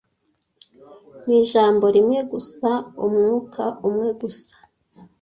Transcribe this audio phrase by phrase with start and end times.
[1.25, 2.69] nijambo rimwe gusa
[3.05, 4.53] umwuka umwe gusa